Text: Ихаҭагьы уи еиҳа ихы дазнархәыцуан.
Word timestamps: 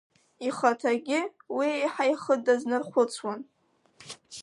Ихаҭагьы 0.47 1.19
уи 1.55 1.67
еиҳа 1.73 2.05
ихы 2.13 2.35
дазнархәыцуан. 2.45 3.39